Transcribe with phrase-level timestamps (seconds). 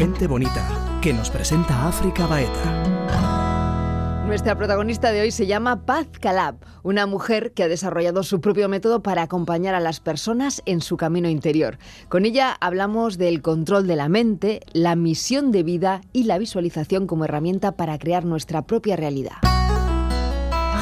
[0.00, 0.66] Gente bonita,
[1.02, 4.24] que nos presenta África Baeta.
[4.26, 8.70] Nuestra protagonista de hoy se llama Paz Calab, una mujer que ha desarrollado su propio
[8.70, 11.76] método para acompañar a las personas en su camino interior.
[12.08, 17.06] Con ella hablamos del control de la mente, la misión de vida y la visualización
[17.06, 19.36] como herramienta para crear nuestra propia realidad.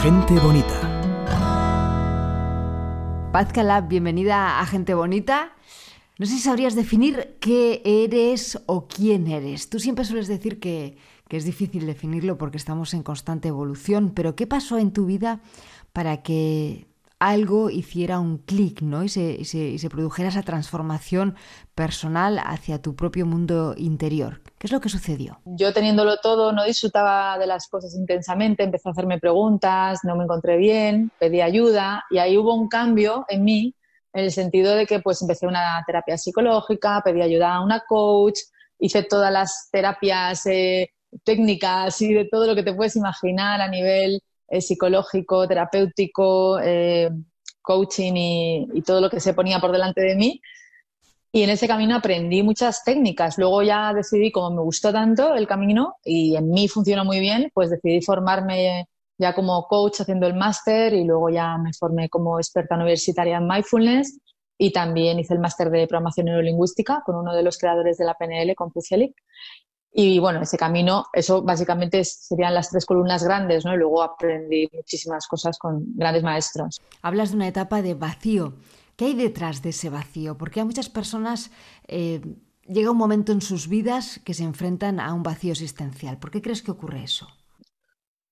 [0.00, 0.98] Gente bonita.
[3.32, 5.57] Paz Calab, bienvenida a Gente Bonita.
[6.18, 9.70] No sé si sabrías definir qué eres o quién eres.
[9.70, 10.98] Tú siempre sueles decir que,
[11.30, 15.38] es difícil definirlo porque estamos en constante evolución, pero ¿qué pasó en tu vida
[15.92, 16.88] para que
[17.20, 19.04] algo hiciera un clic ¿no?
[19.04, 21.36] y, se, se, produjera esa transformación
[21.76, 24.40] personal hacia tu propio mundo interior?
[24.58, 25.38] ¿Qué es lo que sucedió?
[25.44, 30.24] Yo teniéndolo todo no disfrutaba de las cosas intensamente, empecé a hacerme preguntas, no me
[30.24, 33.74] encontré bien, pedí ayuda y ahí hubo un cambio en mí
[34.12, 38.38] en el sentido de que pues empecé una terapia psicológica, pedí ayuda a una coach,
[38.78, 40.90] hice todas las terapias eh,
[41.24, 47.10] técnicas y de todo lo que te puedes imaginar a nivel eh, psicológico, terapéutico, eh,
[47.60, 50.40] coaching y, y, todo lo que se ponía por delante de mí.
[51.30, 53.36] Y en ese camino aprendí muchas técnicas.
[53.36, 57.50] Luego ya decidí, como me gustó tanto el camino y en mí funcionó muy bien,
[57.52, 58.88] pues decidí formarme
[59.18, 63.46] ya como coach haciendo el máster y luego ya me formé como experta universitaria en
[63.46, 64.20] mindfulness
[64.56, 68.14] y también hice el máster de programación neurolingüística con uno de los creadores de la
[68.14, 69.14] PNL, con Pucelic.
[69.92, 73.74] Y bueno, ese camino, eso básicamente serían las tres columnas grandes, ¿no?
[73.74, 76.80] Y luego aprendí muchísimas cosas con grandes maestros.
[77.02, 78.54] Hablas de una etapa de vacío.
[78.96, 80.36] ¿Qué hay detrás de ese vacío?
[80.36, 81.50] Porque a muchas personas
[81.86, 82.20] eh,
[82.66, 86.18] llega un momento en sus vidas que se enfrentan a un vacío existencial.
[86.18, 87.28] ¿Por qué crees que ocurre eso?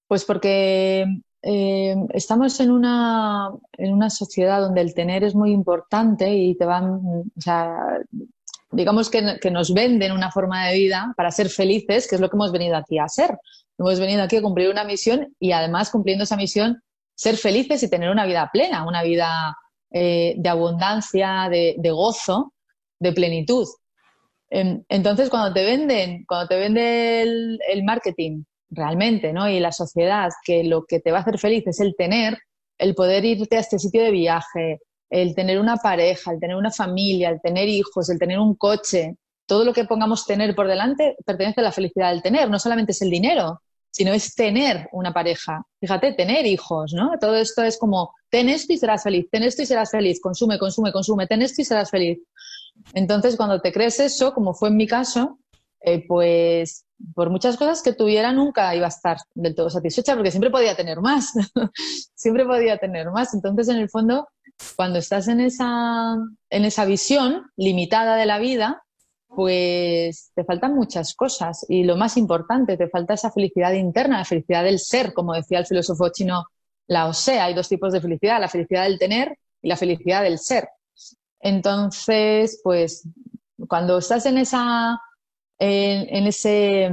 [0.08, 1.04] Pues porque
[1.42, 6.64] eh, estamos en una, en una sociedad donde el tener es muy importante y te
[6.64, 8.00] van, o sea,
[8.70, 12.36] digamos que, nos venden una forma de vida para ser felices, que es lo que
[12.36, 13.38] hemos venido aquí a hacer.
[13.78, 16.82] Hemos venido aquí a cumplir una misión y además cumpliendo esa misión,
[17.14, 19.56] ser felices y tener una vida plena, una vida
[19.92, 22.54] eh, de abundancia, de, gozo,
[22.98, 23.66] de plenitud.
[24.48, 29.48] Entonces, cuando te venden, cuando te vende el marketing realmente, ¿no?
[29.48, 32.38] Y la sociedad, que lo que te va a hacer feliz es el tener,
[32.78, 36.72] el poder irte a este sitio de viaje, el tener una pareja, el tener una
[36.72, 39.16] familia, el tener hijos, el tener un coche,
[39.46, 42.92] todo lo que pongamos tener por delante pertenece a la felicidad del tener, no solamente
[42.92, 45.64] es el dinero, sino es tener una pareja.
[45.80, 47.12] Fíjate, tener hijos, ¿no?
[47.20, 50.58] Todo esto es como, ten esto y serás feliz, ten esto y serás feliz, consume,
[50.58, 52.18] consume, consume, ten esto y serás feliz.
[52.92, 55.38] Entonces, cuando te crees eso, como fue en mi caso,
[55.80, 60.30] eh, pues por muchas cosas que tuviera nunca iba a estar del todo satisfecha porque
[60.30, 61.32] siempre podía tener más,
[62.14, 63.34] siempre podía tener más.
[63.34, 64.28] Entonces, en el fondo,
[64.76, 66.16] cuando estás en esa,
[66.50, 68.82] en esa visión limitada de la vida,
[69.28, 74.24] pues te faltan muchas cosas y lo más importante, te falta esa felicidad interna, la
[74.24, 76.44] felicidad del ser, como decía el filósofo chino
[76.86, 77.40] Lao Tse.
[77.40, 80.68] Hay dos tipos de felicidad, la felicidad del tener y la felicidad del ser.
[81.40, 83.06] Entonces, pues
[83.68, 84.98] cuando estás en esa
[85.58, 86.90] en, ese,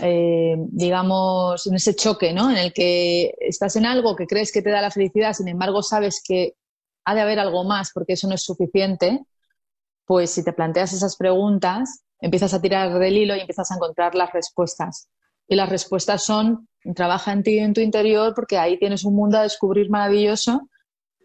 [0.00, 2.50] eh, digamos, en ese choque, ¿no?
[2.50, 5.82] En el que estás en algo que crees que te da la felicidad, sin embargo
[5.82, 6.54] sabes que
[7.04, 9.24] ha de haber algo más porque eso no es suficiente,
[10.04, 14.14] pues si te planteas esas preguntas, empiezas a tirar del hilo y empiezas a encontrar
[14.14, 15.08] las respuestas.
[15.46, 19.38] Y las respuestas son, trabaja en ti en tu interior porque ahí tienes un mundo
[19.38, 20.68] a descubrir maravilloso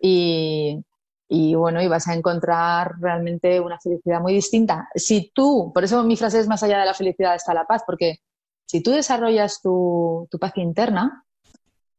[0.02, 0.80] y,
[1.34, 4.88] y bueno, y vas a encontrar realmente una felicidad muy distinta.
[4.94, 7.82] Si tú, por eso mi frase es más allá de la felicidad está la paz,
[7.88, 8.20] porque
[8.68, 11.26] si tú desarrollas tu, tu paz interna,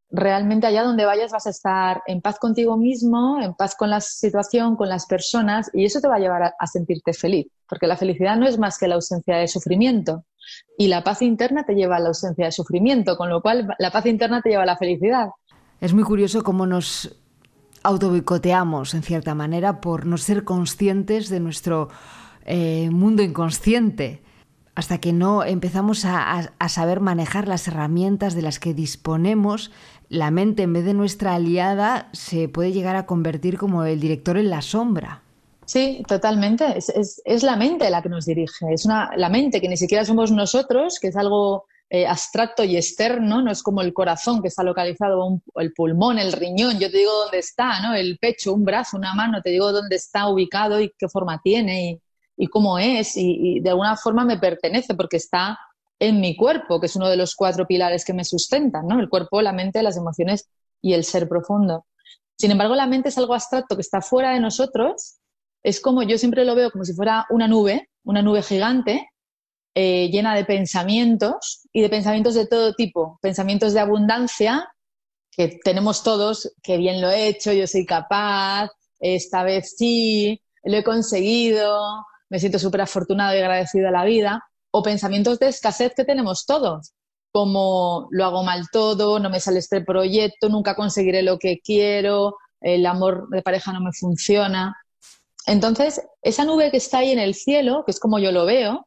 [0.08, 4.00] realmente allá donde vayas vas a estar en paz contigo mismo, en paz con la
[4.00, 7.88] situación, con las personas, y eso te va a llevar a, a, sentirte feliz, porque
[7.88, 10.26] la felicidad no es más que la ausencia de sufrimiento,
[10.78, 13.90] y la paz interna te lleva a la ausencia de sufrimiento, con lo cual la
[13.90, 15.30] paz interna te lleva a la felicidad.
[15.80, 17.23] Es muy curioso cómo nos
[17.84, 21.88] autoboicoteamos en cierta manera por no ser conscientes de nuestro
[22.44, 24.22] eh, mundo inconsciente
[24.74, 29.70] hasta que no empezamos a, saber manejar las herramientas de las que disponemos,
[30.08, 34.36] la mente en vez de nuestra aliada se puede llegar a convertir como el director
[34.36, 35.22] en la sombra.
[35.64, 36.76] Sí, totalmente.
[36.76, 38.66] Es, es, es la mente la que nos dirige.
[38.72, 42.76] Es una, la mente que ni siquiera somos nosotros, que es algo eh, abstracto y
[42.76, 46.90] externo, no es como el corazón que está localizado, un, el pulmón, el riñón, yo
[46.90, 47.94] te digo dónde está, ¿no?
[47.94, 51.90] El pecho, un brazo, una mano, te digo dónde está ubicado y qué forma tiene
[51.90, 52.02] y,
[52.36, 55.58] y cómo es y, y, de alguna forma me pertenece porque está
[55.98, 58.98] en mi cuerpo, que es uno de los cuatro pilares que me sustentan, ¿no?
[58.98, 60.48] El cuerpo, la mente, las emociones
[60.80, 61.86] y el ser profundo.
[62.36, 65.18] Sin embargo, la mente es algo abstracto que está fuera de nosotros.
[65.62, 69.08] Es como yo siempre lo veo como si fuera una nube, una nube gigante
[69.74, 74.68] eh, llena de pensamientos y de pensamientos de todo tipo, pensamientos de abundancia
[75.30, 80.76] que tenemos todos, que bien lo he hecho, yo soy capaz, esta vez sí, lo
[80.76, 85.92] he conseguido, me siento súper afortunado y agradecido a la vida, o pensamientos de escasez
[85.94, 86.92] que tenemos todos,
[87.32, 92.36] como lo hago mal todo, no me sale este proyecto, nunca conseguiré lo que quiero,
[92.60, 94.76] el amor de pareja no me funciona.
[95.46, 98.86] Entonces, esa nube que está ahí en el cielo, que es como yo lo veo,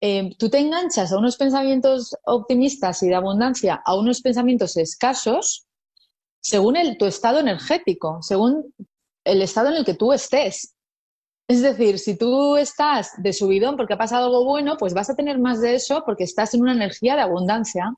[0.00, 5.66] eh, tú te enganchas a unos pensamientos optimistas y de abundancia, a unos pensamientos escasos,
[6.40, 8.72] según el, tu estado energético, según
[9.24, 10.74] el estado en el que tú estés.
[11.48, 15.16] Es decir, si tú estás de subidón porque ha pasado algo bueno, pues vas a
[15.16, 17.94] tener más de eso porque estás en una energía de abundancia.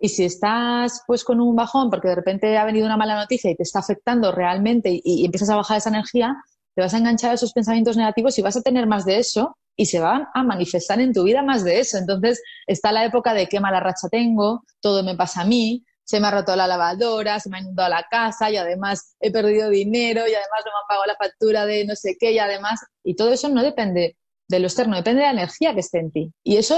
[0.00, 3.50] Y si estás pues con un bajón porque de repente ha venido una mala noticia
[3.50, 6.36] y te está afectando realmente y, y empiezas a bajar esa energía,
[6.74, 9.56] te vas a enganchar a esos pensamientos negativos y vas a tener más de eso
[9.76, 11.98] y se van a manifestar en tu vida más de eso.
[11.98, 16.20] Entonces está la época de qué mala racha tengo, todo me pasa a mí, se
[16.20, 19.68] me ha roto la lavadora, se me ha inundado la casa y además he perdido
[19.68, 22.80] dinero y además no me han pagado la factura de no sé qué y además,
[23.04, 24.16] y todo eso no depende
[24.48, 26.32] de lo externo, depende de la energía que esté en ti.
[26.44, 26.76] Y eso,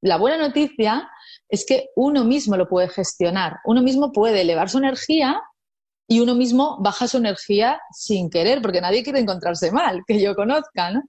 [0.00, 1.08] la buena noticia
[1.48, 5.40] es que uno mismo lo puede gestionar, uno mismo puede elevar su energía
[6.08, 10.34] y uno mismo baja su energía sin querer, porque nadie quiere encontrarse mal, que yo
[10.34, 11.02] conozca, ¿no?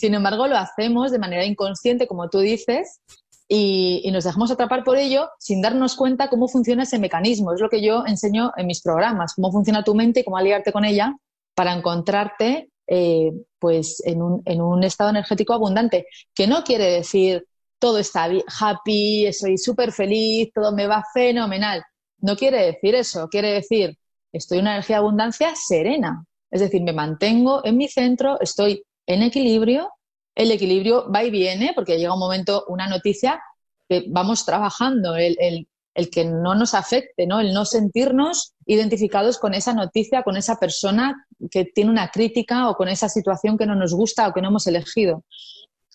[0.00, 3.02] Sin embargo, lo hacemos de manera inconsciente, como tú dices,
[3.46, 7.52] y, nos dejamos atrapar por ello sin darnos cuenta cómo funciona ese mecanismo.
[7.52, 10.72] Es lo que yo enseño en mis programas, cómo funciona tu mente y cómo aliarte
[10.72, 11.14] con ella
[11.54, 17.44] para encontrarte eh, pues en un, en un estado energético abundante, que no quiere decir
[17.78, 18.26] todo está
[18.58, 21.82] happy, soy súper feliz, todo me va fenomenal.
[22.20, 23.98] No quiere decir eso, quiere decir
[24.32, 26.24] estoy en una energía de abundancia serena.
[26.50, 29.90] Es decir, me mantengo en mi centro, estoy en equilibrio,
[30.36, 33.42] el equilibrio va y viene, porque llega un momento, una noticia
[33.88, 35.66] que vamos trabajando, el,
[36.12, 37.40] que no nos afecte, ¿no?
[37.40, 42.76] el no sentirnos identificados con esa noticia, con esa persona que tiene una crítica o
[42.76, 45.24] con esa situación que no nos gusta o que no hemos elegido.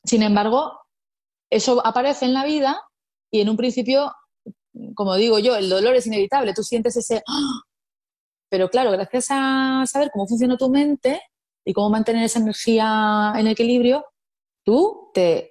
[0.04, 0.78] Sin embargo,
[1.50, 2.82] eso aparece en la vida
[3.32, 4.14] y en un principio,
[4.94, 7.24] como digo yo, el dolor es inevitable, tú sientes ese...
[7.26, 7.62] ¡ah!
[8.50, 11.22] Pero claro, gracias a saber cómo funciona tu mente,
[11.66, 14.06] y cómo mantener esa energía en equilibrio,
[14.64, 15.50] tú te,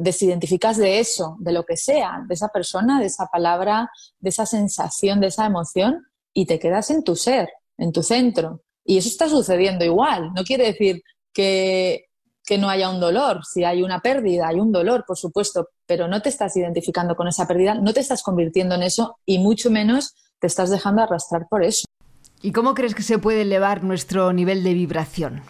[0.00, 4.46] desidentificas de eso, de lo que sea, de esa persona, de esa palabra, de esa
[4.46, 8.62] sensación, de esa emoción, y te quedas en tu ser, en tu centro.
[8.84, 10.32] Y eso está sucediendo igual.
[10.34, 11.02] No quiere decir
[11.32, 12.06] que,
[12.44, 13.44] que no haya un dolor.
[13.44, 17.28] Si hay una pérdida, hay un dolor, por supuesto, pero no te estás identificando con
[17.28, 21.46] esa pérdida, no te estás convirtiendo en eso y mucho menos te estás dejando arrastrar
[21.48, 21.84] por eso.
[22.42, 25.42] ¿Y cómo crees que se puede elevar nuestro nivel de vibración?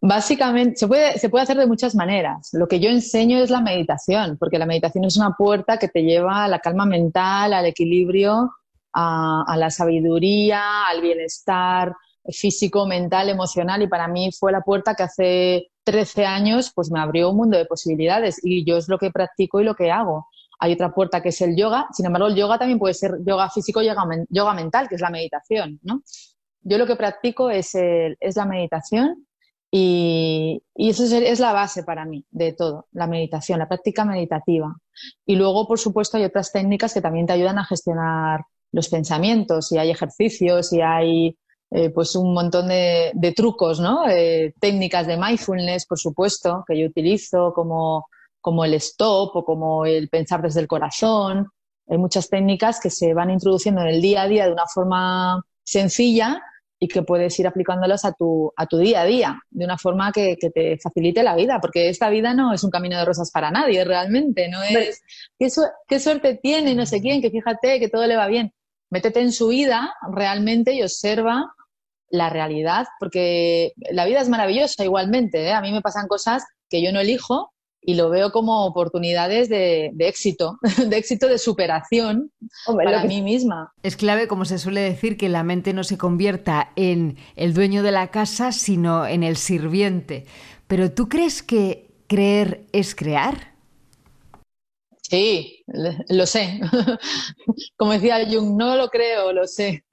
[0.00, 2.50] Básicamente, se puede, se puede hacer de muchas maneras.
[2.52, 6.02] Lo que yo enseño es la meditación, porque la meditación es una puerta que te
[6.02, 8.50] lleva a la calma mental, al equilibrio,
[8.92, 11.94] a, a la sabiduría, al bienestar
[12.30, 13.82] físico, mental, emocional.
[13.82, 17.56] Y para mí fue la puerta que hace 13 años pues me abrió un mundo
[17.56, 18.40] de posibilidades.
[18.42, 20.26] Y yo es lo que practico y lo que hago.
[20.58, 21.86] Hay otra puerta que es el yoga.
[21.92, 25.10] Sin embargo, el yoga también puede ser yoga físico, yoga, yoga mental, que es la
[25.10, 26.02] meditación, ¿no?
[26.62, 29.26] Yo lo que practico es, es la meditación
[29.70, 34.74] y, y, eso es, la base para mí de todo, la meditación, la práctica meditativa.
[35.26, 38.40] Y luego, por supuesto, hay otras técnicas que también te ayudan a gestionar
[38.72, 41.38] los pensamientos y hay ejercicios y hay
[41.70, 44.08] eh, pues un montón de, trucos, ¿no?
[44.08, 48.06] Eh, técnicas de mindfulness, por supuesto, que yo utilizo como
[48.48, 51.48] como el stop o como el pensar desde el corazón.
[51.86, 55.44] Hay muchas técnicas que se van introduciendo en el día a día de una forma
[55.62, 56.42] sencilla
[56.78, 60.12] y que puedes ir aplicándolas a tu, a tu día a día, de una forma
[60.12, 63.50] que, te facilite la vida, porque esta vida no es un camino de rosas para
[63.50, 65.02] nadie realmente, no es
[65.38, 65.48] ¿qué,
[65.86, 68.54] qué suerte tiene no sé quién, que fíjate que todo le va bien.
[68.88, 71.52] Métete en su vida realmente y observa
[72.08, 75.42] la realidad, porque la vida es maravillosa igualmente.
[75.42, 75.52] ¿eh?
[75.52, 79.92] A mí me pasan cosas que yo no elijo y lo veo como oportunidades de,
[79.98, 80.58] éxito,
[80.88, 82.30] de éxito de superación
[82.66, 83.72] para mí misma.
[83.82, 87.82] Es clave, como se suele decir, que la mente no se convierta en el dueño
[87.82, 90.26] de la casa, sino en el sirviente.
[90.66, 93.54] Pero ¿tú crees que creer es crear?
[95.08, 95.64] Sí,
[96.08, 96.60] lo sé.
[97.76, 99.84] Como decía Jung, no lo creo, lo sé.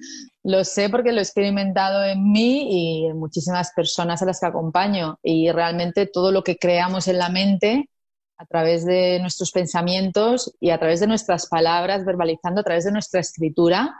[0.47, 4.45] Lo sé porque lo he experimentado en mí y en muchísimas personas a las que
[4.45, 5.17] acompaño.
[5.23, 7.89] Y realmente todo lo que creamos en la mente,
[8.37, 12.91] a través de nuestros pensamientos y a través de nuestras palabras, verbalizando, a través de
[12.91, 13.95] nuestra escritura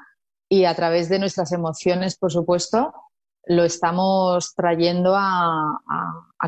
[0.47, 2.93] y a través de nuestras emociones, por supuesto,
[3.47, 5.81] lo estamos trayendo a,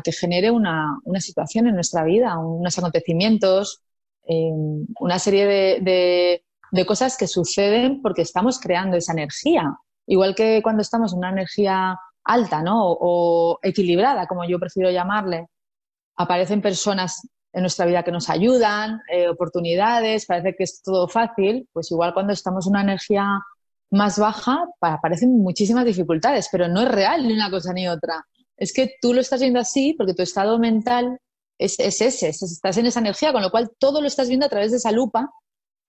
[0.04, 3.82] que genere una, situación en nuestra vida, unos acontecimientos,
[4.28, 4.52] eh,
[5.00, 6.44] una serie de,
[6.86, 9.76] cosas que suceden porque estamos creando esa energía.
[10.08, 12.82] Igual que cuando estamos en una energía alta ¿no?
[12.82, 15.46] o, equilibrada, como yo prefiero llamarle,
[16.16, 17.20] aparecen personas
[17.52, 22.14] en nuestra vida que nos ayudan, eh, oportunidades, parece que es todo fácil, pues igual
[22.14, 23.40] cuando estamos en una energía
[23.90, 28.26] más baja aparecen muchísimas dificultades, pero no es real ni una cosa ni otra.
[28.56, 31.18] Es que tú lo estás viendo así porque tu estado mental
[31.58, 34.70] es, ese, estás en esa energía, con lo cual todo lo estás viendo a través
[34.70, 35.30] de esa lupa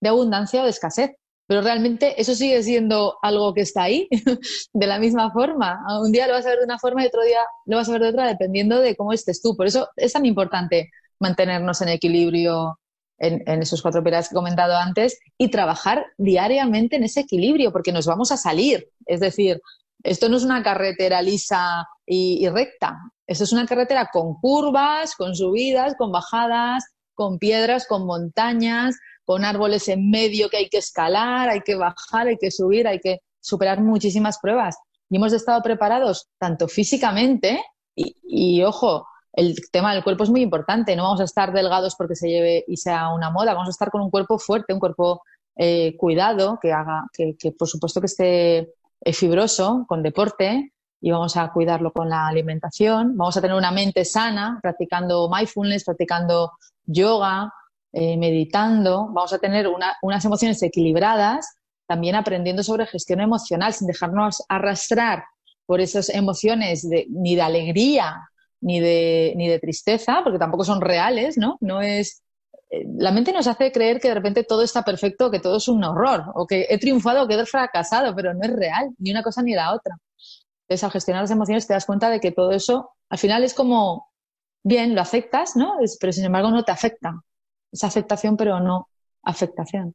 [0.00, 1.10] de abundancia o de escasez.
[1.50, 4.06] Pero realmente eso sigue siendo algo que está ahí
[4.72, 5.80] de la misma forma.
[6.00, 7.92] Un día lo vas a ver de una forma y otro día lo vas a
[7.92, 9.56] ver de otra, dependiendo de cómo estés tú.
[9.56, 12.78] Por eso es tan importante mantenernos en equilibrio
[13.18, 17.90] en, esos cuatro pilares que he comentado antes y trabajar diariamente en ese equilibrio, porque
[17.90, 18.86] nos vamos a salir.
[19.04, 19.60] Es decir,
[20.04, 25.34] esto no es una carretera lisa y, recta, esto es una carretera con curvas, con
[25.34, 28.94] subidas, con bajadas, con piedras, con montañas,
[29.30, 32.98] con árboles en medio que hay que escalar, hay que bajar, hay que subir, hay
[32.98, 34.76] que superar muchísimas pruebas.
[35.08, 37.62] Y hemos estado preparados tanto físicamente
[37.94, 40.96] y ojo, el tema del cuerpo es muy importante.
[40.96, 43.54] No vamos a estar delgados porque se lleve y sea una moda.
[43.54, 45.22] Vamos a estar con un cuerpo fuerte, un cuerpo
[45.54, 48.58] eh, cuidado, que haga, que, por supuesto que esté
[49.00, 53.16] eh, fibroso, con deporte, y vamos a cuidarlo con la alimentación.
[53.16, 56.50] Vamos a tener una mente sana, practicando mindfulness, practicando
[56.84, 57.52] yoga,
[57.92, 59.06] eh, meditando.
[59.12, 59.66] Vamos a tener
[60.02, 61.54] unas emociones equilibradas,
[61.86, 65.24] también aprendiendo sobre gestión emocional, sin dejarnos arrastrar
[65.66, 68.30] por esas emociones ni de alegría
[68.60, 71.56] ni de, ni de tristeza, porque tampoco son reales, ¿no?
[71.60, 72.22] No es.
[72.70, 75.68] Eh, la mente nos hace creer que de repente todo está perfecto, que todo es
[75.68, 79.10] un horror, o que he triunfado o que he fracasado, pero no es real, ni
[79.10, 79.96] una cosa ni la otra.
[80.68, 83.54] Entonces, al gestionar las emociones te das cuenta de que todo eso, al final es
[83.54, 84.08] como,
[84.62, 85.78] bien, lo aceptas, ¿no?
[86.00, 87.14] pero sin embargo no te afecta.
[87.72, 88.88] Es aceptación, pero no
[89.22, 89.94] afectación.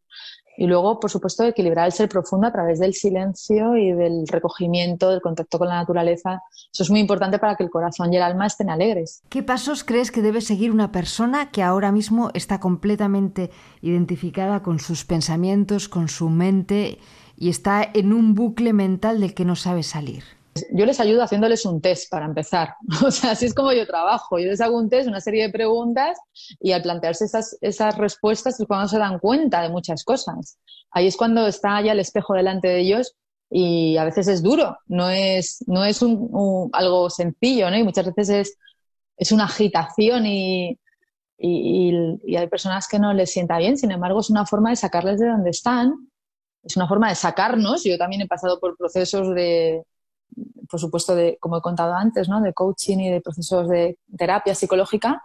[0.57, 5.09] Y luego, por supuesto, equilibrar el ser profundo a través del silencio y del recogimiento,
[5.09, 6.41] del contacto con la naturaleza.
[6.73, 9.21] Eso es muy importante para que el corazón y el alma estén alegres.
[9.27, 13.51] ¿Qué pasos crees que debe seguir una persona que ahora mismo está completamente
[13.81, 16.99] identificada con sus pensamientos, con su mente
[17.35, 20.23] y está en un bucle mental del que no sabe salir?
[20.71, 22.75] Yo les ayudo haciéndoles un test para empezar.
[23.05, 24.39] O sea, así es como yo trabajo.
[24.39, 26.17] Yo les hago un test, una serie de preguntas
[26.59, 30.57] y al plantearse esas, esas respuestas es cuando se dan cuenta de muchas cosas.
[30.91, 33.15] Ahí es cuando está ya el espejo delante de ellos
[33.49, 37.77] y a veces es duro, no es, no es algo sencillo, ¿no?
[37.77, 38.57] Y muchas veces es,
[39.17, 40.79] es una agitación y,
[41.37, 44.77] y, y, hay personas que no les sienta bien, sin embargo es una forma de
[44.77, 46.09] sacarles de donde están,
[46.63, 47.83] es una forma de sacarnos.
[47.83, 49.83] Yo también he pasado por procesos de,
[50.69, 52.41] por supuesto, de, como he contado antes, ¿no?
[52.41, 55.21] de coaching y de procesos de terapia psicológica.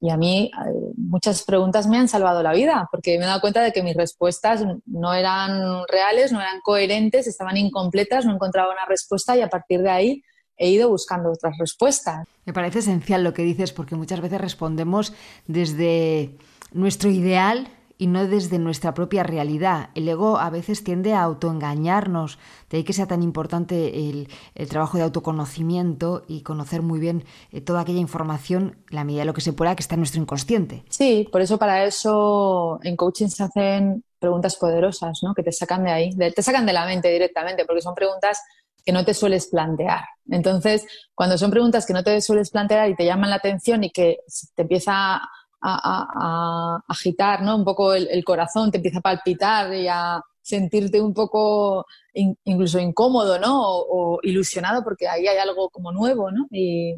[0.00, 3.40] Y a mí eh, muchas preguntas me han salvado la vida, porque me he dado
[3.40, 8.72] cuenta de que mis respuestas no eran reales, no eran coherentes, estaban incompletas, no encontraba
[8.72, 10.22] una respuesta y a partir de ahí
[10.56, 12.26] he ido buscando otras respuestas.
[12.44, 15.12] Me parece esencial lo que dices, porque muchas veces respondemos
[15.46, 16.36] desde
[16.72, 19.90] nuestro ideal y no desde nuestra propia realidad.
[19.94, 22.38] El ego a veces tiende a autoengañarnos,
[22.70, 24.28] de ahí que sea tan importante el,
[24.68, 29.34] trabajo de autoconocimiento y conocer muy bien eh, toda aquella información, la medida de lo
[29.34, 30.84] que se pueda, que está en nuestro inconsciente.
[30.88, 35.34] Sí, por eso para eso en coaching se hacen preguntas poderosas, ¿no?
[35.34, 38.40] que te sacan de ahí, te sacan de la mente directamente, porque son preguntas
[38.84, 40.04] que no te sueles plantear.
[40.28, 43.90] Entonces, cuando son preguntas que no te sueles plantear y te llaman la atención y
[43.90, 44.18] que
[44.54, 45.20] te empieza
[45.62, 47.56] a, agitar ¿no?
[47.56, 53.38] un poco el, corazón, te empieza a palpitar y a sentirte un poco incluso incómodo
[53.38, 53.60] ¿no?
[53.62, 56.46] O, ilusionado porque ahí hay algo como nuevo ¿no?
[56.50, 56.94] y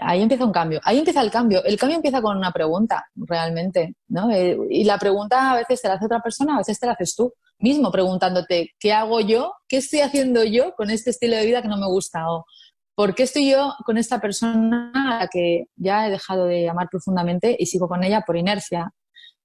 [0.00, 0.80] ahí empieza un cambio.
[0.84, 1.62] Ahí empieza el cambio.
[1.64, 4.30] El cambio empieza con una pregunta realmente ¿no?
[4.30, 6.92] Eh, y la pregunta a veces te la hace otra persona, a veces te la
[6.92, 9.52] haces tú mismo preguntándote ¿qué hago yo?
[9.68, 12.30] ¿Qué estoy haciendo yo con este estilo de vida que no me gusta?
[12.30, 12.44] O
[12.94, 16.88] ¿por qué estoy yo con esta persona a la que ya he dejado de amar
[16.90, 18.92] profundamente y sigo con ella por inercia?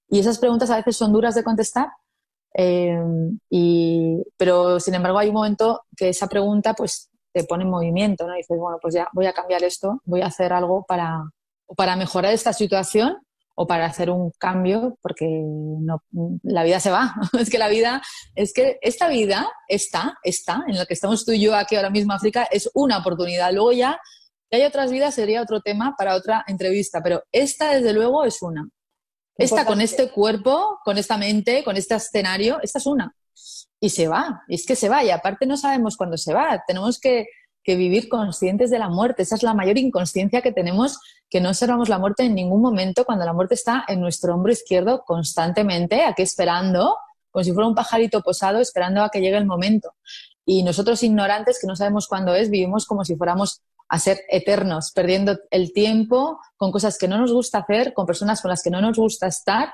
[0.09, 1.89] Y esas preguntas a veces son duras de contestar,
[2.53, 2.97] eh,
[4.37, 8.33] pero sin embargo hay un momento que esa pregunta pues te pone en movimiento, ¿no?
[8.33, 11.29] Y dices, bueno, pues ya voy a cambiar esto, voy a hacer algo para,
[11.75, 13.17] para mejorar esta situación
[13.59, 16.03] o para hacer un cambio, porque no,
[16.43, 17.15] la vida se va.
[17.39, 18.03] es que la vida,
[18.35, 21.89] es que esta vida, está, está, en la que estamos tú y yo aquí ahora
[21.89, 23.51] mismo, África, es una oportunidad.
[23.51, 23.99] Luego ya,
[24.49, 28.43] que hay otras vidas, sería otro tema para otra entrevista, pero esta, desde luego, es
[28.43, 28.69] una.
[29.35, 33.11] Esta con este cuerpo, con esta mente, con este escenario, esta es una.
[33.79, 36.63] Y se va, y es que se va, y aparte no sabemos cuándo se va.
[36.67, 37.25] Tenemos que,
[37.67, 39.23] que vivir conscientes de la muerte.
[39.23, 43.03] Esa es la mayor inconsciencia que tenemos, que no observamos la muerte en ningún momento
[43.03, 46.95] cuando la muerte está en nuestro hombro izquierdo constantemente, aquí esperando,
[47.29, 49.95] como si fuera un pajarito posado, esperando a que llegue el momento.
[50.45, 54.93] Y nosotros ignorantes, que no sabemos cuándo es, vivimos como si fuéramos a ser eternos,
[54.93, 58.69] perdiendo el tiempo con cosas que no nos gusta hacer, con personas con las que
[58.69, 59.73] no nos gusta estar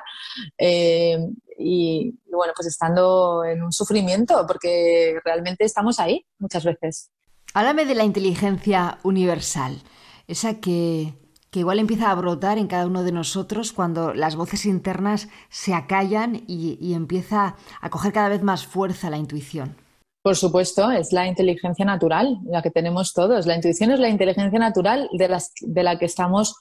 [0.58, 1.20] eh,
[1.60, 7.12] y, bueno, pues estando en un sufrimiento, porque realmente estamos ahí muchas veces.
[7.54, 9.82] Háblame de la inteligencia universal,
[10.28, 11.14] esa que,
[11.54, 16.44] igual empieza a brotar en cada uno de nosotros cuando las voces internas se acallan
[16.48, 19.76] y empieza a coger cada vez más fuerza la intuición.
[20.24, 23.46] Por supuesto, es la inteligencia natural, la que tenemos todos.
[23.46, 26.56] La intuición es la inteligencia natural de, las, de la que estamos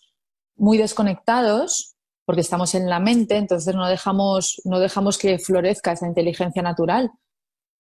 [0.57, 1.95] muy desconectados
[2.25, 7.13] porque estamos en la mente, entonces no dejamos, no dejamos que florezca esa inteligencia natural.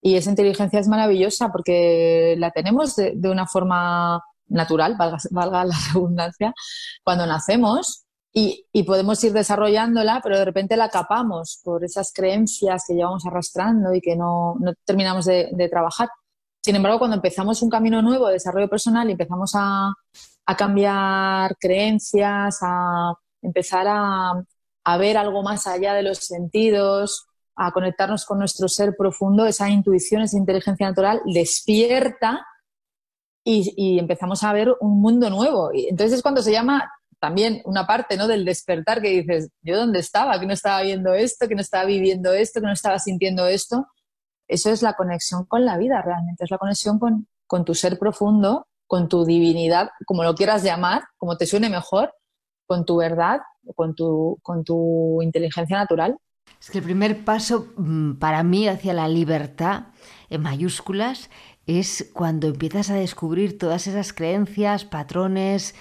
[0.02, 5.76] Y esa inteligencia es maravillosa porque la tenemos de, una forma natural, valga, valga la
[5.94, 6.52] redundancia,
[7.02, 8.04] cuando nacemos
[8.34, 13.94] y, podemos ir desarrollándola, pero de repente la capamos por esas creencias que llevamos arrastrando
[13.94, 16.08] y que no, terminamos de, trabajar.
[16.62, 19.92] Sin embargo, cuando empezamos un camino nuevo de desarrollo personal y empezamos a,
[20.56, 24.42] cambiar creencias, a empezar a,
[24.98, 30.22] ver algo más allá de los sentidos, a conectarnos con nuestro ser profundo, esa intuición,
[30.22, 32.46] esa inteligencia natural despierta
[33.44, 35.72] y, empezamos a ver un mundo nuevo.
[35.72, 38.26] Y entonces es cuando se llama también una parte ¿no?
[38.26, 40.38] del despertar que dices, ¿yo dónde estaba?
[40.40, 43.86] Que no estaba viendo esto, que no estaba viviendo esto, que no estaba sintiendo esto.
[44.48, 47.98] Eso es la conexión con la vida realmente, es la conexión con, con tu ser
[47.98, 52.12] profundo, con tu divinidad, como lo quieras llamar, como te suene mejor,
[52.66, 53.40] con tu verdad,
[53.74, 56.18] con tu, con tu inteligencia natural.
[56.60, 59.86] Es que el primer paso mm, para mí hacia la libertad,
[60.30, 61.28] en mayúsculas,
[61.66, 65.74] es cuando empiezas a descubrir todas esas creencias, patrones,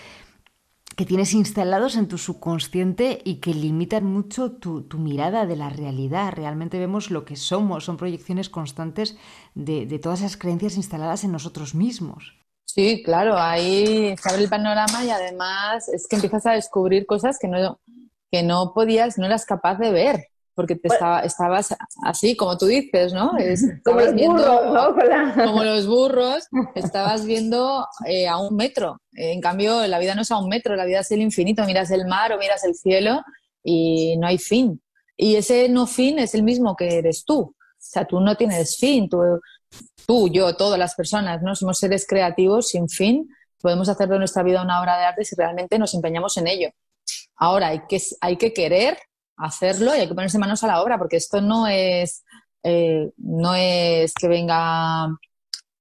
[0.95, 6.33] que tienes instalados en tu subconsciente y que limitan mucho tu, mirada de la realidad.
[6.35, 9.17] Realmente vemos lo que somos, son proyecciones constantes
[9.55, 12.37] de, todas esas creencias instaladas en nosotros mismos.
[12.65, 17.37] Sí, claro, ahí se abre el panorama y además es que empiezas a descubrir cosas
[17.39, 17.79] que no,
[18.31, 22.65] que no podías, no eras capaz de ver porque te estaba, estabas así, como tú
[22.65, 23.31] dices, ¿no?
[23.85, 24.95] como los burros, ¿no?
[25.45, 29.01] Como los burros, estabas viendo eh, a un metro.
[29.13, 31.63] En cambio, la vida no es a un metro, la vida es el infinito.
[31.65, 33.21] Miras el mar o miras el cielo
[33.63, 34.81] y no hay fin.
[35.15, 37.39] Y ese no fin es el mismo que eres tú.
[37.39, 39.09] O sea, tú no tienes fin.
[39.09, 39.19] Tú,
[40.05, 41.55] tú yo, todas las personas, ¿no?
[41.55, 43.29] Somos seres creativos sin fin.
[43.61, 46.69] Podemos hacer de nuestra vida una obra de arte si realmente nos empeñamos en ello.
[47.37, 48.97] Ahora, hay que, hay que querer
[49.41, 52.23] hacerlo y hay que ponerse manos a la obra, porque esto no es,
[52.63, 55.09] eh, no es que venga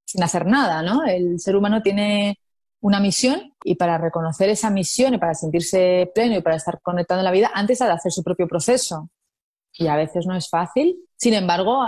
[0.05, 1.03] sin hacer nada, ¿no?
[1.03, 2.37] El ser humano tiene
[2.81, 7.19] una misión y para reconocer esa misión y para sentirse pleno y para estar conectado
[7.19, 9.09] en la vida, antes ha de hacer su propio proceso.
[9.73, 10.97] Y a veces no es fácil.
[11.15, 11.83] Sin embargo,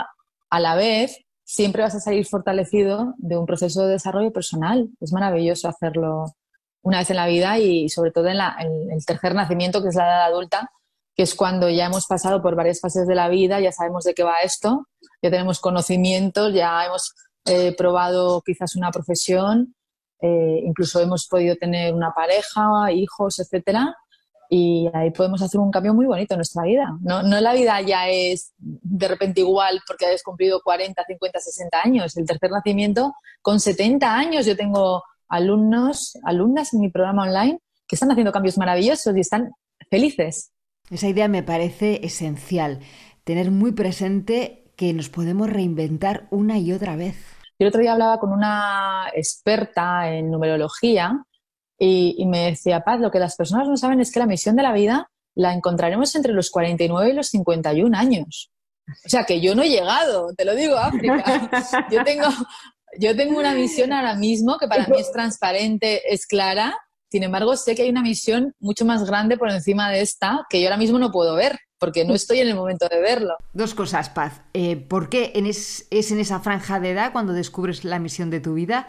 [0.49, 4.89] a la vez, siempre vas a salir fortalecido de un proceso de desarrollo personal.
[5.01, 6.35] Es maravilloso hacerlo
[6.81, 9.95] una vez en la vida y sobre todo en, en el tercer nacimiento, que es
[9.95, 10.71] la edad adulta,
[11.15, 14.13] que es cuando ya hemos pasado por varias fases de la vida, ya sabemos de
[14.13, 14.87] qué va esto,
[15.21, 17.13] ya tenemos conocimientos, ya hemos
[17.45, 19.75] eh, probado quizás una profesión,
[20.21, 23.95] eh, incluso hemos podido tener una pareja, hijos, etcétera,
[24.49, 26.95] y ahí podemos hacer un cambio muy bonito en nuestra vida.
[27.01, 31.77] No, no la vida ya es de repente igual porque hayas cumplido 40, 50, 60
[31.83, 32.15] años.
[32.17, 37.95] El tercer nacimiento, con 70 años, yo tengo alumnos, alumnas en mi programa online que
[37.95, 39.51] están haciendo cambios maravillosos y están
[39.89, 40.52] felices.
[40.89, 42.79] Esa idea me parece esencial,
[43.23, 47.15] tener muy presente que nos podemos reinventar una y otra vez.
[47.57, 51.23] Yo el otro día hablaba con una experta en numerología
[51.77, 54.63] y, me decía, Paz, lo que las personas no saben es que la misión de
[54.63, 58.51] la vida la encontraremos entre los 49 y los 51 años.
[58.87, 61.49] O sea, que yo no he llegado, te lo digo, África.
[61.91, 62.27] Yo tengo,
[62.99, 66.77] yo tengo una misión ahora mismo que para mí es transparente, es clara,
[67.13, 70.59] sin embargo, sé que hay una misión mucho más grande por encima de esta que
[70.59, 73.35] yo ahora mismo no puedo ver, porque no estoy en el momento de verlo.
[73.53, 74.41] Dos cosas, Paz.
[74.55, 78.55] Eh, ¿Por qué es, en esa franja de edad cuando descubres la misión de tu
[78.55, 78.87] vida?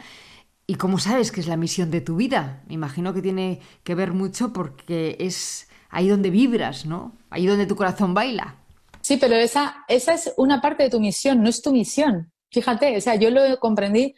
[0.67, 2.63] ¿Y cómo sabes que es la misión de tu vida?
[2.67, 7.13] Me imagino que tiene que ver mucho porque es ahí donde vibras, ¿no?
[7.29, 8.57] Ahí donde tu corazón baila.
[9.03, 12.33] Sí, pero esa, esa es una parte de tu misión, no es tu misión.
[12.51, 14.15] Fíjate, o sea, yo lo comprendí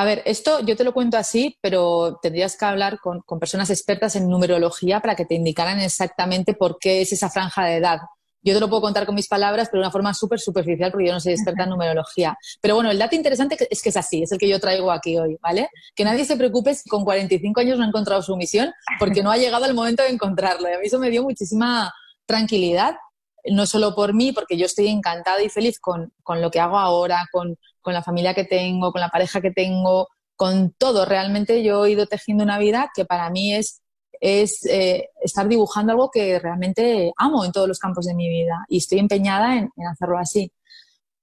[0.00, 4.16] a ver, esto yo te lo cuento así, pero tendrías que hablar con, personas expertas
[4.16, 7.98] en numerología para que te indicaran exactamente por qué es esa franja de edad.
[8.40, 11.08] yo te lo puedo contar con mis palabras, pero de una forma súper superficial porque
[11.08, 12.34] yo no soy experta en numerología.
[12.62, 15.18] Pero bueno, el dato interesante es que es así, es el que yo traigo aquí
[15.18, 15.68] hoy, ¿vale?
[15.94, 19.30] Que nadie se preocupe si con 45 años no ha encontrado su misión porque no
[19.30, 20.66] ha llegado el momento de encontrarlo.
[20.66, 21.92] Y a mí eso me dio muchísima
[22.24, 22.96] tranquilidad,
[23.44, 26.78] no solo por mí, porque yo estoy encantada y feliz con, con lo que hago
[26.78, 31.04] ahora, con, con la familia que tengo, con la pareja que tengo, con todo.
[31.04, 33.80] Realmente yo he ido tejiendo una vida que para mí es
[34.20, 38.64] es eh, estar dibujando algo que realmente amo en todos los campos de mi vida
[38.68, 40.52] y estoy empeñada en, hacerlo así.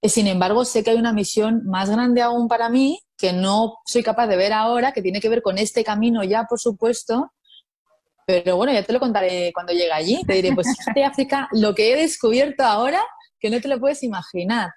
[0.02, 3.78] Eh, sin embargo, sé que hay una misión más grande aún para mí que no
[3.86, 7.32] soy capaz de ver ahora, que tiene que ver con este camino ya, por supuesto,
[8.26, 10.22] pero bueno, ya te lo contaré cuando llegue allí.
[10.26, 13.02] Te diré, pues fíjate, África, lo que he descubierto ahora
[13.40, 14.72] que no te lo puedes imaginar.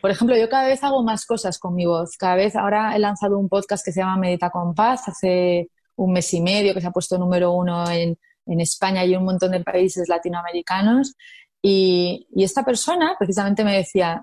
[0.00, 2.16] Por ejemplo, yo cada vez hago más cosas con mi voz.
[2.16, 6.12] Cada vez ahora he lanzado un podcast que se llama Medita con Paz hace un
[6.12, 8.16] mes y medio, que se ha puesto número uno en,
[8.46, 11.14] España y en un montón de países latinoamericanos.
[11.60, 14.22] Y, esta persona precisamente me decía,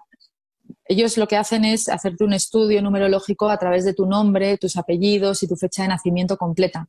[0.86, 4.78] ellos lo que hacen es hacerte un estudio numerológico a través de tu nombre, tus
[4.78, 6.88] apellidos y tu fecha de nacimiento completa.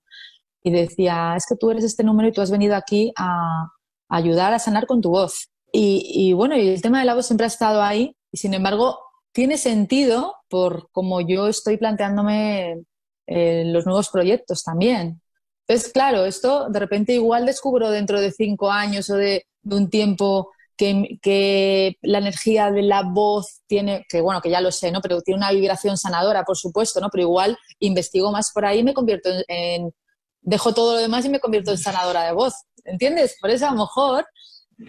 [0.62, 3.68] Y decía, es que tú eres este número y tú has venido aquí a,
[4.08, 5.50] ayudar a sanar con tu voz.
[5.78, 8.98] Y, bueno, y el tema de la voz siempre ha estado ahí y sin embargo
[9.32, 12.82] tiene sentido por como yo estoy planteándome
[13.26, 15.20] los nuevos proyectos también.
[15.66, 20.52] Entonces, claro, esto de repente igual descubro dentro de cinco años o de, un tiempo
[20.78, 25.02] que, la energía de la voz tiene, que bueno, que ya lo sé, ¿no?
[25.02, 27.10] Pero tiene una vibración sanadora, por supuesto, ¿no?
[27.10, 29.92] Pero igual investigo más por ahí y me convierto en,
[30.40, 33.36] dejo todo lo demás y me convierto en sanadora de voz, ¿entiendes?
[33.40, 34.24] Por eso a lo mejor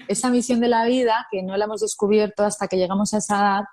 [0.07, 3.37] esa misión de la vida, que no la hemos descubierto hasta que llegamos a esa
[3.37, 3.63] edad,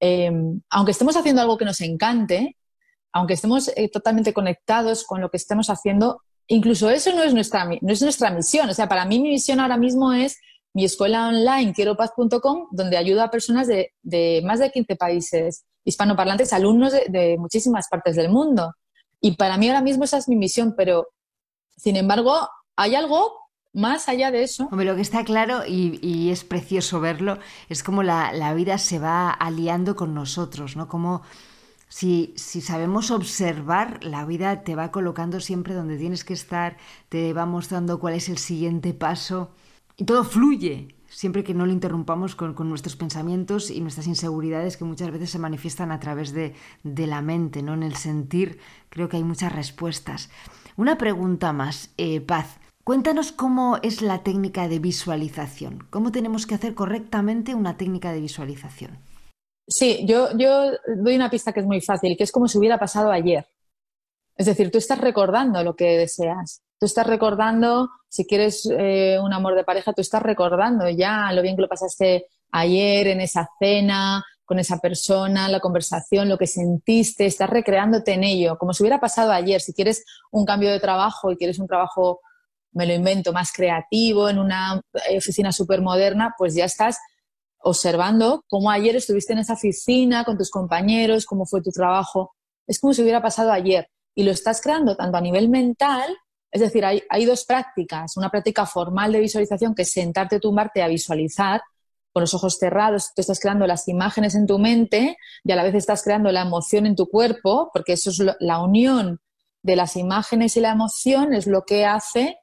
[0.00, 0.32] eh,
[0.70, 2.56] aunque estemos haciendo algo que nos encante,
[3.12, 7.64] aunque estemos eh, totalmente conectados con lo que estemos haciendo, incluso eso no es, nuestra,
[7.64, 8.68] no es nuestra misión.
[8.68, 10.38] O sea, para mí mi misión ahora mismo es
[10.74, 16.92] mi escuela online, quieropaz.com, donde ayudo a personas de, más de 15 países hispanoparlantes, alumnos
[16.92, 18.74] de, muchísimas partes del mundo.
[19.20, 21.08] Y para mí ahora mismo esa es mi misión, pero
[21.76, 23.41] sin embargo, hay algo
[23.72, 24.68] más allá de eso.
[24.70, 29.30] Hombre, lo que está claro y, es precioso verlo es como la, vida se va
[29.30, 30.88] aliando con nosotros, ¿no?
[30.88, 31.22] Como
[31.88, 36.76] si, sabemos observar, la vida te va colocando siempre donde tienes que estar,
[37.08, 39.50] te va mostrando cuál es el siguiente paso
[39.96, 44.84] y todo fluye, siempre que no lo interrumpamos con, nuestros pensamientos y nuestras inseguridades que
[44.84, 47.74] muchas veces se manifiestan a través de, la mente, ¿no?
[47.74, 48.58] En el sentir
[48.90, 50.30] creo que hay muchas respuestas.
[50.76, 52.58] Una pregunta más, eh, Paz.
[52.84, 58.20] Cuéntanos cómo es la técnica de visualización, cómo tenemos que hacer correctamente una técnica de
[58.20, 58.98] visualización.
[59.68, 62.78] Sí, yo, yo doy una pista que es muy fácil, que es como si hubiera
[62.78, 63.46] pasado ayer.
[64.36, 66.62] Es decir, tú estás recordando lo que deseas.
[66.80, 71.42] Tú estás recordando, si quieres eh, un amor de pareja, tú estás recordando ya lo
[71.42, 76.48] bien que lo pasaste ayer en esa cena, con esa persona, la conversación, lo que
[76.48, 79.60] sentiste, estás recreándote en ello, como si hubiera pasado ayer.
[79.60, 82.20] Si quieres un cambio de trabajo y quieres un trabajo,
[82.72, 86.98] me lo invento, más creativo, en una eh, oficina súper moderna, pues ya estás
[87.58, 92.34] observando cómo ayer estuviste en esa oficina con tus compañeros, cómo fue tu trabajo.
[92.66, 96.16] Es como si hubiera pasado ayer y lo estás creando tanto a nivel mental,
[96.50, 98.16] es decir, hay, dos prácticas.
[98.16, 101.62] Una práctica formal de visualización que es sentarte, tumbarte a visualizar
[102.12, 105.62] con los ojos cerrados, tú estás creando las imágenes en tu mente y a la
[105.62, 109.20] vez estás creando la emoción en tu cuerpo, porque eso es la unión
[109.62, 112.36] de las imágenes y la emoción es lo que hace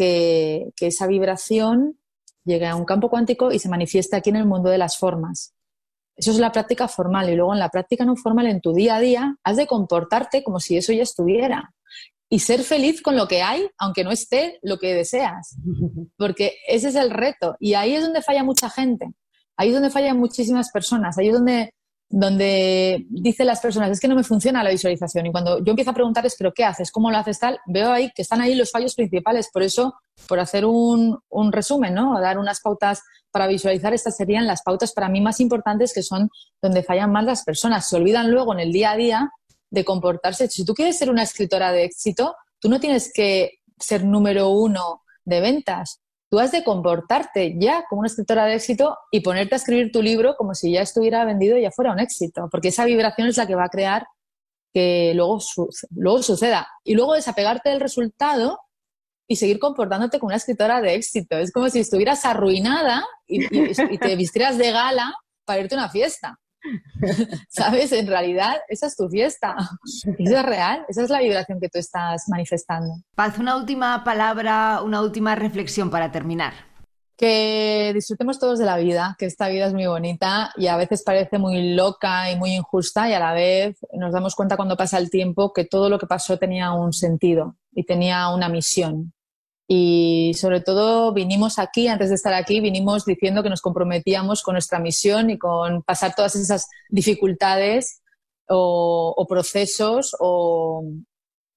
[0.00, 1.98] que, que esa vibración
[2.42, 5.54] llega a un campo cuántico y se manifiesta aquí en el mundo de las formas.
[6.16, 8.96] Eso es la práctica formal y luego en la práctica no formal, en tu día
[8.96, 11.74] a día, has de comportarte como si eso ya estuviera
[12.30, 15.54] y ser feliz con lo que hay, aunque no esté lo que deseas,
[16.16, 19.12] porque ese es el reto y ahí es donde falla mucha gente,
[19.58, 21.74] ahí es donde fallan muchísimas personas, ahí es donde
[22.12, 25.26] donde dicen las personas, es que no me funciona la visualización.
[25.26, 26.90] Y cuando yo empiezo a preguntarles, ¿pero qué haces?
[26.90, 27.60] ¿Cómo lo haces tal?
[27.66, 29.48] Veo ahí que están ahí los fallos principales.
[29.52, 29.94] Por eso,
[30.28, 32.20] por hacer un, un resumen, ¿no?
[32.20, 36.30] dar unas pautas para visualizar, estas serían las pautas para mí más importantes, que son
[36.60, 37.88] donde fallan más las personas.
[37.88, 39.30] Se olvidan luego en el día a día
[39.70, 40.48] de comportarse.
[40.48, 45.02] Si tú quieres ser una escritora de éxito, tú no tienes que ser número uno
[45.24, 49.58] de ventas tú has de comportarte ya como una escritora de éxito y ponerte a
[49.58, 52.84] escribir tu libro como si ya estuviera vendido y ya fuera un éxito, porque esa
[52.84, 54.06] vibración es la que va a crear
[54.72, 55.40] que luego,
[55.90, 56.68] luego suceda.
[56.84, 58.60] Y luego desapegarte del resultado
[59.28, 61.36] y seguir comportándote como una escritora de éxito.
[61.36, 65.12] Es como si estuvieras arruinada y, y te vistieras de gala
[65.44, 66.38] para irte a una fiesta.
[67.48, 67.92] ¿Sabes?
[67.92, 69.56] En realidad, esa es tu fiesta.
[70.18, 70.84] Eso es real.
[70.88, 72.94] Esa es la vibración que tú estás manifestando.
[73.14, 76.52] Paz, una última palabra, una última reflexión para terminar.
[77.16, 81.02] que disfrutemos todos de la vida, que esta vida es muy bonita y a veces
[81.02, 84.96] parece muy loca y muy injusta y a la vez nos damos cuenta cuando pasa
[84.96, 89.12] el tiempo que todo lo que pasó tenía un sentido y tenía una misión.
[89.72, 94.54] Y sobre todo vinimos aquí, antes de estar aquí, vinimos diciendo que nos comprometíamos con
[94.54, 98.02] nuestra misión y con pasar todas esas dificultades
[98.48, 100.82] o, procesos o,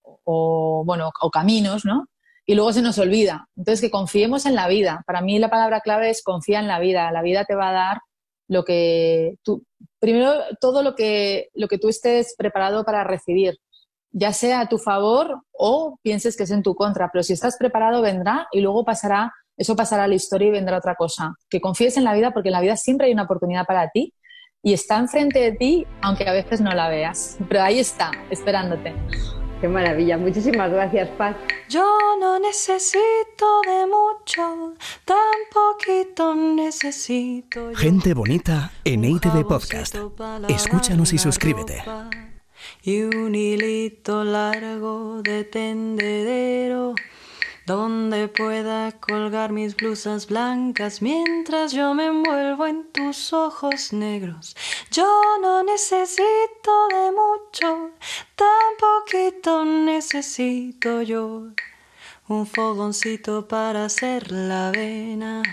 [0.03, 2.05] o, bueno, o caminos, ¿no?
[2.45, 3.47] y luego se nos olvida.
[3.57, 5.01] Entonces, que confiemos en la vida.
[5.07, 7.11] Para mí la palabra clave es confía en la vida.
[7.11, 7.97] La vida te va a dar
[8.47, 9.65] lo que tú,
[9.99, 13.57] primero todo lo que, lo que tú estés preparado para recibir,
[14.13, 17.57] ya sea a tu favor o pienses que es en tu contra, pero si estás
[17.57, 21.35] preparado vendrá y luego pasará, eso pasará a la historia y vendrá otra cosa.
[21.49, 24.13] Que confíes en la vida porque en la vida siempre hay una oportunidad para ti
[24.61, 28.93] y está enfrente de ti, aunque a veces no la veas, pero ahí está, esperándote.
[29.59, 30.17] Qué maravilla.
[30.17, 31.37] Muchísimas gracias, Paz.
[31.69, 31.85] Yo
[32.19, 34.73] no necesito de mucho,
[35.05, 35.17] tan
[35.53, 37.73] poquito necesito.
[37.73, 39.95] Gente bonita en ITV Podcast.
[40.49, 41.81] Escúchanos y suscríbete.
[42.83, 46.95] Y un hilito largo de tendedero
[47.65, 54.55] donde pueda colgar mis blusas blancas mientras yo me envuelvo en tus ojos negros.
[54.91, 55.07] Yo
[55.41, 57.91] no necesito de mucho,
[58.35, 61.47] tan poquito necesito yo.
[62.27, 65.43] Un fogoncito para hacer la avena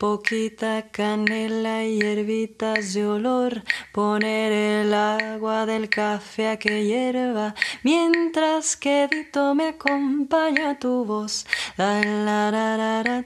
[0.00, 8.76] poquita canela y hierbitas de olor, poner el agua del café a que hierva, mientras
[8.76, 11.46] que Dito me acompaña tu voz.
[11.76, 13.24] La, la, la,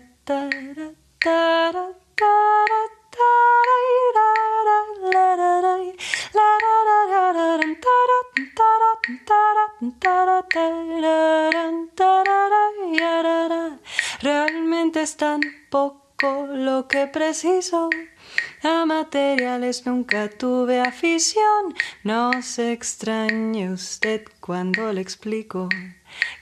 [14.20, 17.90] Realmente es tan poco lo que preciso.
[18.62, 21.74] A materiales nunca tuve afición.
[22.02, 25.68] No se extrañe usted cuando le explico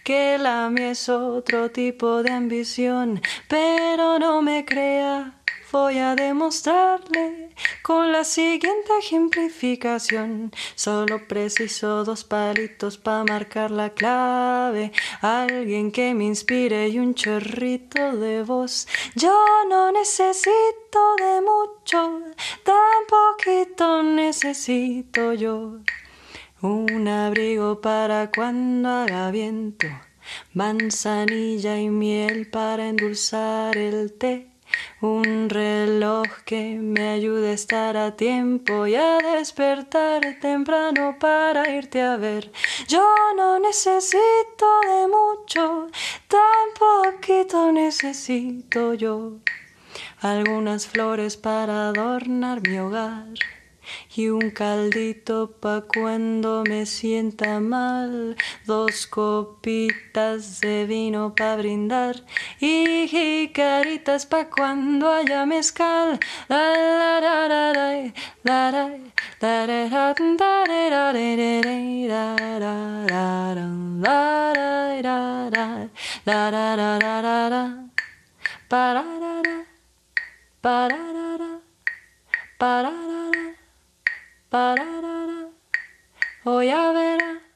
[0.05, 5.43] que la mía es otro tipo de ambición, pero no me crea
[5.73, 7.42] voy a demostrarle
[7.83, 10.53] con la siguiente ejemplificación.
[10.75, 14.93] Solo preciso dos palitos para marcar la clave.
[15.21, 18.87] Alguien que me inspire y un chorrito de voz.
[19.15, 19.37] Yo
[19.69, 22.21] no necesito de mucho,
[22.65, 25.79] tan poquito necesito yo.
[26.61, 29.89] Un abrigo para cuando haga viento,
[30.55, 34.52] manzanilla y miel para endulzar el té
[35.01, 42.03] un reloj que me ayude a estar a tiempo y a despertar temprano para irte
[42.03, 42.51] a ver.
[42.89, 43.05] Yo
[43.37, 45.89] no necesito de mucho,
[46.29, 49.39] tan poquito necesito yo.
[50.21, 53.62] Algunas flores para adornar mi hogar
[54.15, 62.17] y un caldito pa' cuando me sienta mal, dos copitas de vino pa' brindar
[62.61, 66.19] y jicaritas pa' cuando haya mezcal.
[84.53, 85.49] La
[86.45, 87.52] Voy a ver